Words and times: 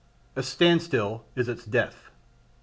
A 0.35 0.41
standstill 0.41 1.25
is 1.35 1.47
its 1.47 1.63
death. 1.63 2.09